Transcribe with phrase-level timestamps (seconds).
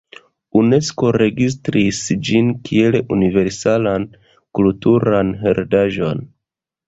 [0.59, 1.99] Unesko registris
[2.29, 4.09] ĝin kiel universalan
[4.61, 6.25] kulturan heredaĵon.